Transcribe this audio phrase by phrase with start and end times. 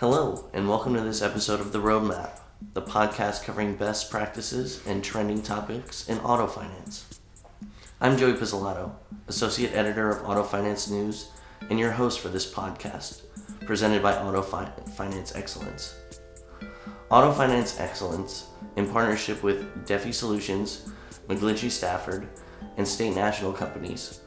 [0.00, 2.40] Hello, and welcome to this episode of The Roadmap,
[2.72, 7.20] the podcast covering best practices and trending topics in auto finance.
[8.00, 8.92] I'm Joey Pizzolatto,
[9.28, 11.28] Associate Editor of Auto Finance News,
[11.68, 13.24] and your host for this podcast,
[13.66, 15.94] presented by Auto Fi- Finance Excellence.
[17.10, 18.46] Auto Finance Excellence,
[18.76, 20.90] in partnership with Defi Solutions,
[21.28, 22.26] McGlinchey Stafford,
[22.78, 24.20] and state national companies,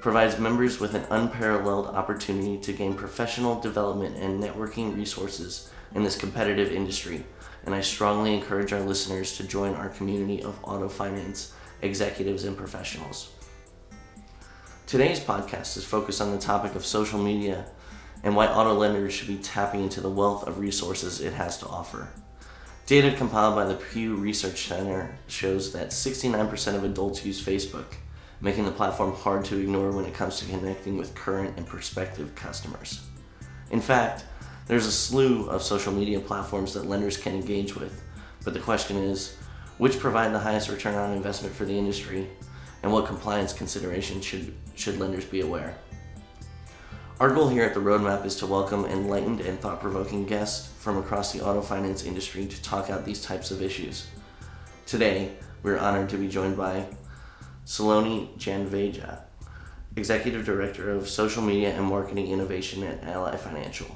[0.00, 6.16] provides members with an unparalleled opportunity to gain professional development and networking resources in this
[6.16, 7.24] competitive industry,
[7.66, 12.56] and I strongly encourage our listeners to join our community of auto finance executives and
[12.56, 13.30] professionals.
[14.86, 17.66] Today's podcast is focused on the topic of social media
[18.22, 21.66] and why auto lenders should be tapping into the wealth of resources it has to
[21.66, 22.08] offer.
[22.86, 27.94] Data compiled by the Pew Research Center shows that 69% of adults use Facebook
[28.40, 32.34] making the platform hard to ignore when it comes to connecting with current and prospective
[32.34, 33.06] customers.
[33.70, 34.24] In fact,
[34.66, 38.02] there's a slew of social media platforms that lenders can engage with,
[38.44, 39.36] but the question is
[39.78, 42.28] which provide the highest return on investment for the industry,
[42.82, 45.74] and what compliance considerations should, should lenders be aware?
[47.18, 50.98] Our goal here at the Roadmap is to welcome enlightened and thought provoking guests from
[50.98, 54.06] across the auto finance industry to talk out these types of issues.
[54.86, 56.86] Today, we're honored to be joined by
[57.70, 59.20] Saloni Janveja,
[59.94, 63.86] Executive Director of Social Media and Marketing Innovation at Ally Financial.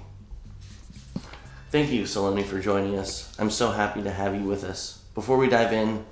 [1.71, 3.35] Thank you, Saloni, for joining us.
[3.37, 5.03] I'm so happy to have you with us.
[5.17, 6.07] Before we dive in,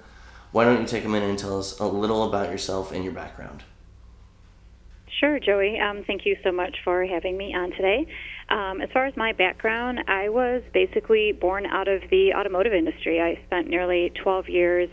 [0.50, 3.12] why don't you take a minute and tell us a little about yourself and your
[3.12, 3.62] background?
[5.20, 5.78] Sure, Joey.
[5.78, 8.08] Um, thank you so much for having me on today.
[8.48, 13.20] Um, as far as my background, I was basically born out of the automotive industry.
[13.20, 14.90] I spent nearly 12 years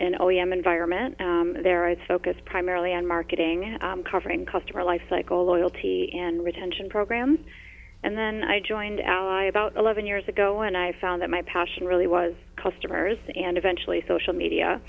[0.00, 1.20] an OEM environment.
[1.20, 6.88] Um, there, I was focused primarily on marketing, um, covering customer lifecycle, loyalty, and retention
[6.88, 7.38] programs.
[8.02, 11.84] And then I joined Ally about 11 years ago, and I found that my passion
[11.84, 14.80] really was customers and eventually social media.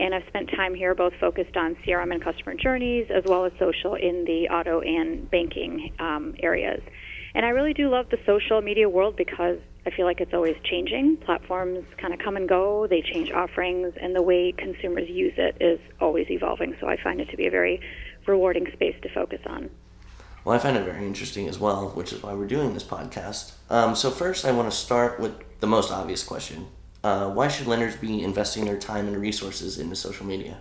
[0.00, 3.52] And I've spent time here both focused on CRM and customer journeys, as well as
[3.60, 6.80] social in the auto and banking um, areas.
[7.34, 9.58] And I really do love the social media world because
[9.88, 11.16] I feel like it's always changing.
[11.16, 15.56] Platforms kind of come and go, they change offerings, and the way consumers use it
[15.62, 16.76] is always evolving.
[16.78, 17.80] So I find it to be a very
[18.26, 19.70] rewarding space to focus on.
[20.44, 23.52] Well, I find it very interesting as well, which is why we're doing this podcast.
[23.70, 26.66] Um, so, first, I want to start with the most obvious question
[27.02, 30.58] uh, Why should lenders be investing their time and resources into social media?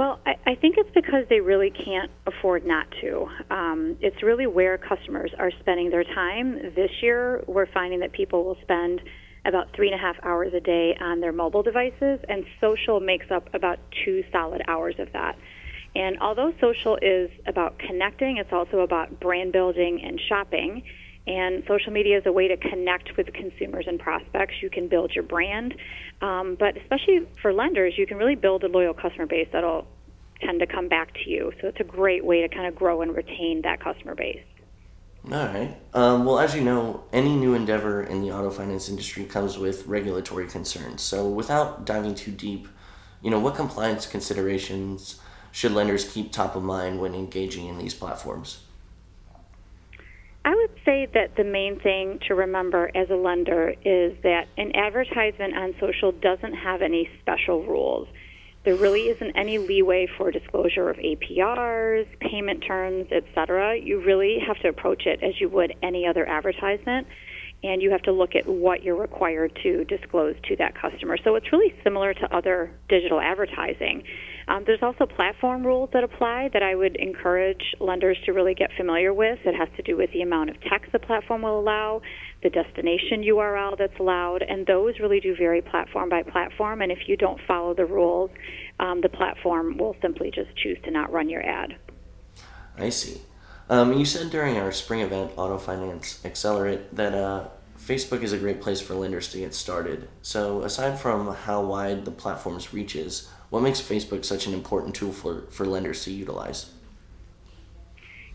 [0.00, 3.28] Well, I, I think it's because they really can't afford not to.
[3.50, 6.72] Um, it's really where customers are spending their time.
[6.74, 9.02] This year, we're finding that people will spend
[9.44, 13.30] about three and a half hours a day on their mobile devices, and social makes
[13.30, 15.36] up about two solid hours of that.
[15.94, 20.82] And although social is about connecting, it's also about brand building and shopping.
[21.30, 24.54] And social media is a way to connect with consumers and prospects.
[24.60, 25.74] You can build your brand,
[26.20, 29.86] um, but especially for lenders, you can really build a loyal customer base that'll
[30.40, 31.52] tend to come back to you.
[31.60, 34.42] So it's a great way to kind of grow and retain that customer base.
[35.26, 35.76] All right.
[35.94, 39.86] Um, well, as you know, any new endeavor in the auto finance industry comes with
[39.86, 41.00] regulatory concerns.
[41.00, 42.66] So, without diving too deep,
[43.22, 45.20] you know, what compliance considerations
[45.52, 48.62] should lenders keep top of mind when engaging in these platforms?
[50.44, 54.74] I would say that the main thing to remember as a lender is that an
[54.74, 58.08] advertisement on social doesn't have any special rules.
[58.64, 63.78] There really isn't any leeway for disclosure of APRs, payment terms, etc.
[63.78, 67.06] You really have to approach it as you would any other advertisement,
[67.62, 71.16] and you have to look at what you're required to disclose to that customer.
[71.22, 74.02] So it's really similar to other digital advertising.
[74.50, 78.70] Um, there's also platform rules that apply that I would encourage lenders to really get
[78.76, 79.38] familiar with.
[79.44, 82.02] It has to do with the amount of text the platform will allow,
[82.42, 86.82] the destination URL that's allowed, and those really do vary platform by platform.
[86.82, 88.30] And if you don't follow the rules,
[88.80, 91.76] um, the platform will simply just choose to not run your ad.
[92.76, 93.20] I see.
[93.68, 98.38] Um, you said during our spring event, Auto Finance Accelerate, that uh, Facebook is a
[98.38, 100.08] great place for lenders to get started.
[100.22, 104.94] So, aside from how wide the platform's reach is, what makes Facebook such an important
[104.94, 106.72] tool for, for lenders to utilize?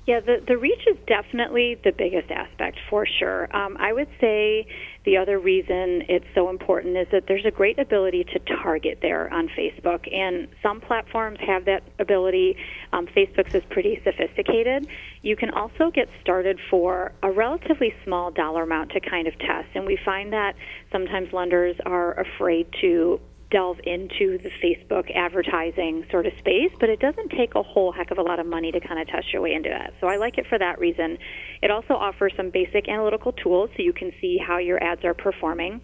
[0.05, 3.53] Yeah, the, the reach is definitely the biggest aspect for sure.
[3.55, 4.67] Um, I would say
[5.03, 9.33] the other reason it's so important is that there's a great ability to target there
[9.33, 12.55] on Facebook, and some platforms have that ability.
[12.93, 14.87] Um, Facebook's is pretty sophisticated.
[15.23, 19.69] You can also get started for a relatively small dollar amount to kind of test,
[19.73, 20.55] and we find that
[20.91, 23.19] sometimes lenders are afraid to
[23.51, 28.11] delve into the Facebook advertising sort of space, but it doesn't take a whole heck
[28.11, 29.93] of a lot of money to kind of test your way into that.
[30.01, 31.17] So I like it for that reason.
[31.61, 35.13] It also offers some basic analytical tools so you can see how your ads are
[35.13, 35.81] performing.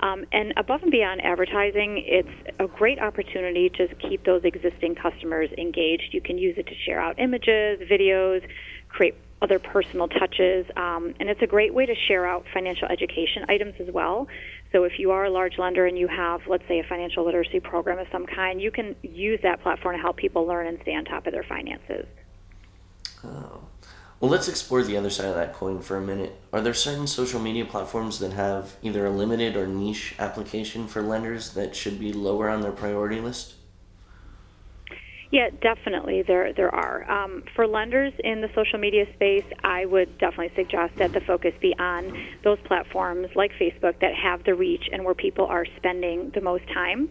[0.00, 5.50] Um, and above and beyond advertising, it's a great opportunity to keep those existing customers
[5.58, 6.10] engaged.
[6.12, 8.42] You can use it to share out images, videos,
[8.88, 13.44] create other personal touches, um, and it's a great way to share out financial education
[13.48, 14.28] items as well.
[14.72, 17.60] So if you are a large lender and you have, let's say, a financial literacy
[17.60, 20.94] program of some kind, you can use that platform to help people learn and stay
[20.94, 22.06] on top of their finances.
[23.22, 23.60] Oh.
[24.18, 26.40] Well, let's explore the other side of that coin for a minute.
[26.52, 31.02] Are there certain social media platforms that have either a limited or niche application for
[31.02, 33.54] lenders that should be lower on their priority list?
[35.32, 36.20] Yeah, definitely.
[36.20, 37.10] There, there are.
[37.10, 41.54] Um, for lenders in the social media space, I would definitely suggest that the focus
[41.58, 42.12] be on
[42.44, 46.68] those platforms like Facebook that have the reach and where people are spending the most
[46.68, 47.08] time.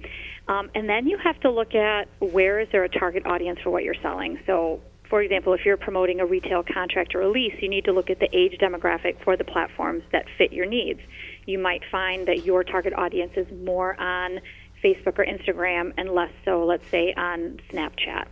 [0.47, 3.71] Um, and then you have to look at where is there a target audience for
[3.71, 4.37] what you're selling.
[4.45, 7.91] So, for example, if you're promoting a retail contract or a lease, you need to
[7.91, 10.99] look at the age demographic for the platforms that fit your needs.
[11.47, 14.39] You might find that your target audience is more on
[14.83, 18.25] Facebook or Instagram and less so, let's say, on Snapchat.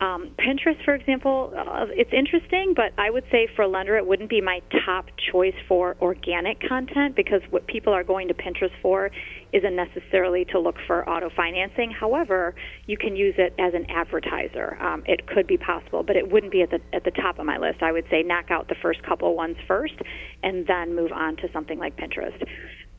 [0.00, 4.06] Um, Pinterest, for example, uh, it's interesting, but I would say for a lender, it
[4.06, 8.72] wouldn't be my top choice for organic content because what people are going to Pinterest
[8.80, 9.10] for
[9.52, 11.90] isn't necessarily to look for auto financing.
[11.90, 12.54] However,
[12.86, 14.78] you can use it as an advertiser.
[14.80, 17.44] Um, it could be possible, but it wouldn't be at the at the top of
[17.44, 17.82] my list.
[17.82, 19.94] I would say knock out the first couple ones first,
[20.42, 22.42] and then move on to something like Pinterest.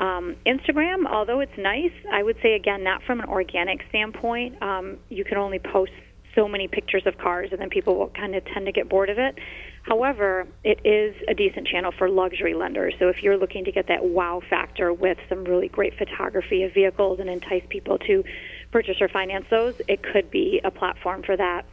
[0.01, 4.59] Um, Instagram, although it's nice, I would say again, not from an organic standpoint.
[4.61, 5.91] Um, you can only post
[6.33, 9.11] so many pictures of cars, and then people will kind of tend to get bored
[9.11, 9.37] of it.
[9.83, 12.95] However, it is a decent channel for luxury lenders.
[12.97, 16.73] So if you're looking to get that wow factor with some really great photography of
[16.73, 18.23] vehicles and entice people to
[18.71, 21.65] purchase or finance those, it could be a platform for that.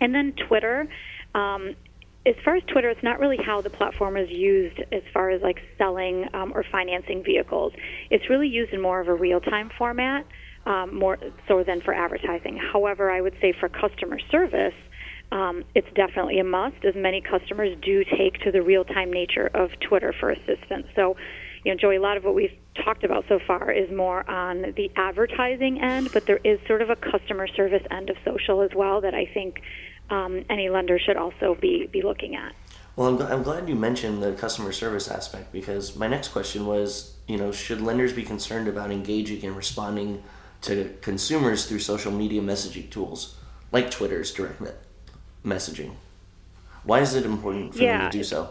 [0.00, 0.88] And then Twitter.
[1.34, 1.76] Um,
[2.26, 5.40] as far as Twitter, it's not really how the platform is used as far as
[5.40, 7.72] like selling um, or financing vehicles.
[8.10, 10.26] It's really used in more of a real time format,
[10.66, 11.18] um, more
[11.48, 12.58] so than for advertising.
[12.72, 14.74] However, I would say for customer service,
[15.32, 19.48] um, it's definitely a must, as many customers do take to the real time nature
[19.54, 20.88] of Twitter for assistance.
[20.94, 21.16] So,
[21.64, 24.74] you know, Joey, a lot of what we've talked about so far is more on
[24.76, 28.70] the advertising end, but there is sort of a customer service end of social as
[28.74, 29.62] well that I think
[30.10, 32.52] um, any lender should also be, be looking at.
[32.96, 37.14] Well, I'm, I'm glad you mentioned the customer service aspect because my next question was,
[37.26, 40.22] you know, should lenders be concerned about engaging and responding
[40.62, 43.36] to consumers through social media messaging tools
[43.72, 44.70] like Twitter's direct me-
[45.44, 45.92] messaging?
[46.84, 48.50] Why is it important for yeah, them to do so?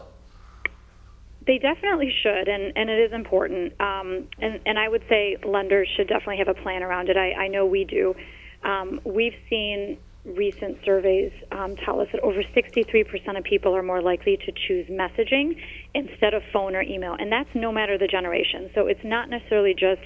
[1.45, 3.73] They definitely should, and, and it is important.
[3.81, 7.17] Um, and, and I would say lenders should definitely have a plan around it.
[7.17, 8.15] I, I know we do.
[8.63, 14.01] Um, we've seen recent surveys um, tell us that over 63% of people are more
[14.01, 15.55] likely to choose messaging
[15.95, 17.15] instead of phone or email.
[17.17, 18.69] And that's no matter the generation.
[18.75, 20.01] So it's not necessarily just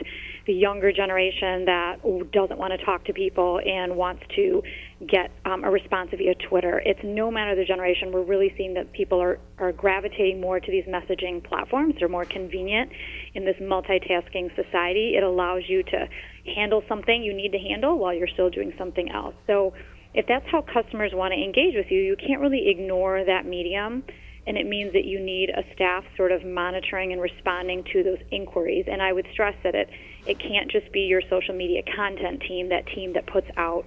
[0.48, 1.98] the younger generation that
[2.32, 4.64] doesn't want to talk to people and wants to
[5.06, 6.82] get um, a response via Twitter.
[6.86, 8.14] It's no matter the generation.
[8.14, 11.96] We're really seeing that people are, are gravitating more to these messaging platforms.
[12.00, 12.90] They're more convenient
[13.34, 15.16] in this multitasking society.
[15.18, 16.08] It allows you to
[16.56, 19.36] handle something you need to handle while you're still doing something else.
[19.48, 19.74] So
[20.14, 24.04] if that's how customers want to engage with you, you can't really ignore that medium.
[24.46, 28.20] And it means that you need a staff sort of monitoring and responding to those
[28.32, 28.86] inquiries.
[28.92, 29.90] And I would stress that it,
[30.26, 33.86] it can't just be your social media content team, that team that puts out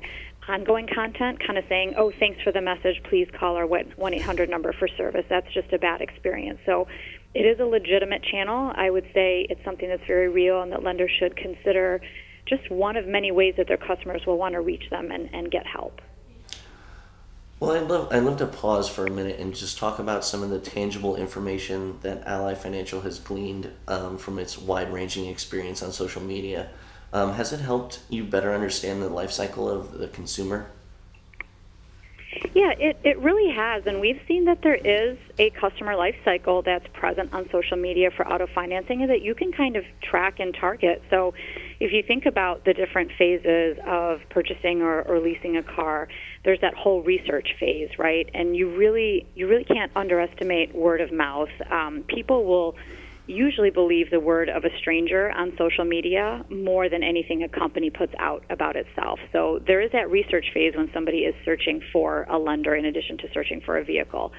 [0.48, 4.48] ongoing content, kind of saying, oh, thanks for the message, please call our 1 800
[4.48, 5.25] number for service.
[5.28, 6.60] That's just a bad experience.
[6.64, 6.86] So
[7.34, 8.72] it is a legitimate channel.
[8.75, 12.00] I would say it's something that's very real and that lenders should consider
[12.46, 15.50] just one of many ways that their customers will want to reach them and, and
[15.50, 16.00] get help.
[17.58, 20.42] Well, I'd love, I'd love to pause for a minute and just talk about some
[20.42, 25.82] of the tangible information that Ally Financial has gleaned um, from its wide ranging experience
[25.82, 26.68] on social media.
[27.14, 30.66] Um, has it helped you better understand the life cycle of the consumer?
[32.54, 33.86] Yeah, it, it really has.
[33.86, 38.10] And we've seen that there is a customer life cycle that's present on social media
[38.10, 41.02] for auto financing that you can kind of track and target.
[41.08, 41.32] So
[41.78, 46.09] if you think about the different phases of purchasing or, or leasing a car,
[46.45, 48.28] there's that whole research phase, right?
[48.33, 51.50] And you really you really can't underestimate word of mouth.
[51.71, 52.76] Um, people will
[53.26, 57.90] usually believe the word of a stranger on social media more than anything a company
[57.90, 59.18] puts out about itself.
[59.33, 63.18] So there is that research phase when somebody is searching for a lender in addition
[63.18, 64.33] to searching for a vehicle.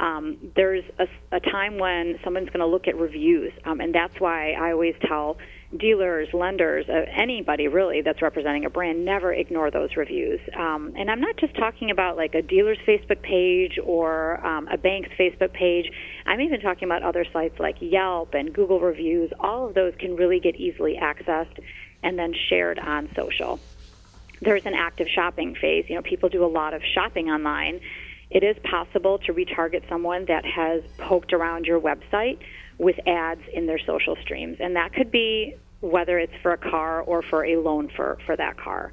[0.00, 4.18] Um, there's a, a, time when someone's going to look at reviews, um, and that's
[4.18, 5.36] why I always tell
[5.78, 10.40] dealers, lenders, uh, anybody really that's representing a brand, never ignore those reviews.
[10.56, 14.76] Um, and I'm not just talking about like a dealer's Facebook page or um, a
[14.76, 15.90] bank's Facebook page.
[16.26, 19.32] I'm even talking about other sites like Yelp and Google reviews.
[19.40, 21.58] All of those can really get easily accessed
[22.02, 23.58] and then shared on social.
[24.40, 25.86] There's an active shopping phase.
[25.88, 27.80] You know, people do a lot of shopping online.
[28.30, 32.38] It is possible to retarget someone that has poked around your website
[32.78, 34.58] with ads in their social streams.
[34.60, 35.54] And that could be
[35.84, 38.92] whether it's for a car or for a loan for, for that car.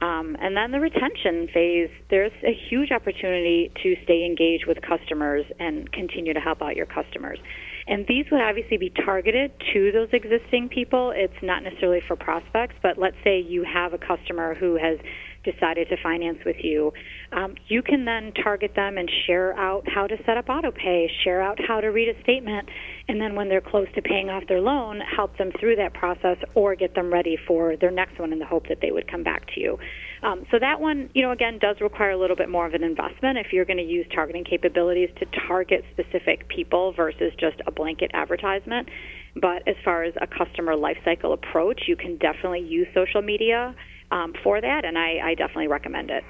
[0.00, 5.44] Um, and then the retention phase, there's a huge opportunity to stay engaged with customers
[5.58, 7.38] and continue to help out your customers.
[7.86, 11.12] And these would obviously be targeted to those existing people.
[11.14, 14.98] It's not necessarily for prospects, but let's say you have a customer who has
[15.44, 16.92] decided to finance with you,
[17.32, 21.10] um, you can then target them and share out how to set up auto pay,
[21.22, 22.68] share out how to read a statement,
[23.08, 26.36] and then when they're close to paying off their loan, help them through that process
[26.54, 29.22] or get them ready for their next one in the hope that they would come
[29.22, 29.78] back to you.
[30.22, 32.82] Um, so that one, you know, again, does require a little bit more of an
[32.82, 37.70] investment if you're going to use targeting capabilities to target specific people versus just a
[37.70, 38.88] blanket advertisement.
[39.34, 43.74] But as far as a customer lifecycle approach, you can definitely use social media
[44.10, 46.24] um, for that, and I, I definitely recommend it.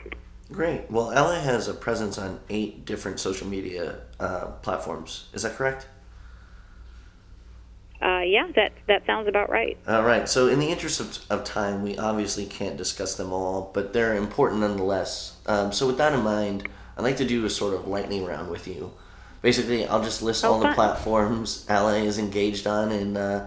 [0.52, 0.90] Great.
[0.90, 5.28] Well, Ally has a presence on eight different social media uh, platforms.
[5.32, 5.88] Is that correct?
[8.02, 9.78] Uh, yeah, that that sounds about right.
[9.88, 10.28] All right.
[10.28, 14.14] So, in the interest of, of time, we obviously can't discuss them all, but they're
[14.14, 15.36] important nonetheless.
[15.46, 18.50] Um, so, with that in mind, I'd like to do a sort of lightning round
[18.50, 18.92] with you.
[19.40, 23.46] Basically, I'll just list Oh, all the platforms Ally is engaged on, and uh,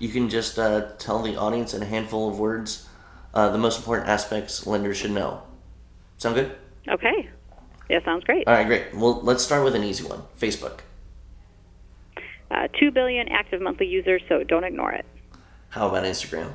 [0.00, 2.88] you can just uh, tell the audience in a handful of words
[3.34, 5.42] uh, the most important aspects lenders should know.
[6.18, 6.52] Sound good?
[6.88, 7.28] Okay.
[7.88, 8.46] Yeah, sounds great.
[8.46, 8.94] All right, great.
[8.94, 10.80] Well, let's start with an easy one Facebook.
[12.50, 15.06] Uh, Two billion active monthly users, so don't ignore it.
[15.70, 16.52] How about Instagram?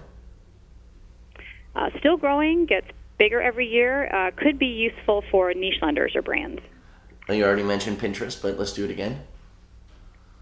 [1.75, 4.07] Uh, still growing, gets bigger every year.
[4.13, 6.61] Uh, could be useful for niche lenders or brands.
[7.29, 9.23] You already mentioned Pinterest, but let's do it again.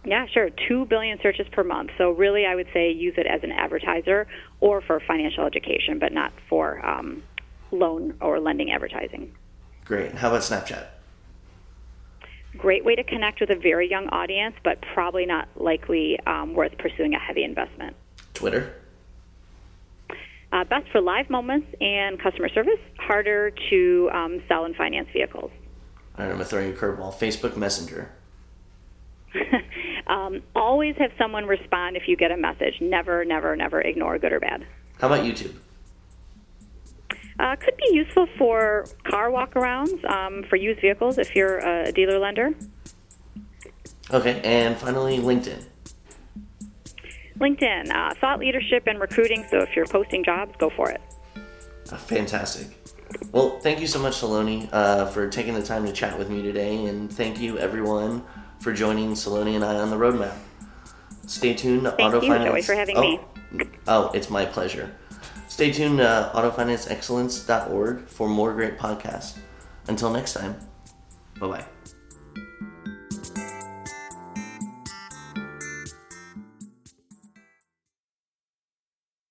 [0.06, 0.50] Yeah, sure.
[0.68, 1.90] Two billion searches per month.
[1.98, 4.28] So really, I would say use it as an advertiser
[4.60, 7.24] or for financial education, but not for um,
[7.72, 9.34] loan or lending advertising.
[9.84, 10.14] Great.
[10.14, 10.88] How about Snapchat?
[12.58, 16.78] Great way to connect with a very young audience, but probably not likely um, worth
[16.78, 17.96] pursuing a heavy investment.
[18.34, 18.76] Twitter?
[20.52, 22.80] Uh, best for live moments and customer service.
[22.98, 25.52] Harder to um, sell and finance vehicles.
[26.18, 27.14] All right, I'm gonna throw you a curveball.
[27.14, 28.10] Facebook Messenger.
[30.25, 32.79] um, always have someone respond if you get a message.
[32.82, 34.65] Never, never, never ignore good or bad.
[35.00, 35.55] How about YouTube?
[37.38, 42.17] Uh, could be useful for car walkarounds um, for used vehicles if you're a dealer
[42.17, 42.53] lender.
[44.12, 45.65] Okay, and finally LinkedIn.
[47.39, 49.46] LinkedIn, uh, thought leadership and recruiting.
[49.51, 51.01] So if you're posting jobs, go for it.
[51.91, 52.67] Uh, fantastic.
[53.32, 56.41] Well, thank you so much, Saloni, uh, for taking the time to chat with me
[56.41, 58.24] today, and thank you everyone
[58.60, 60.36] for joining Saloni and I on the roadmap.
[61.28, 62.50] Stay tuned to Thank Auto you, Finance.
[62.50, 63.20] Joey, for having oh, me.
[63.88, 64.94] Oh, it's my pleasure.
[65.48, 69.38] Stay tuned to autofinanceexcellence.org for more great podcasts.
[69.88, 70.56] Until next time,
[71.40, 71.66] bye bye.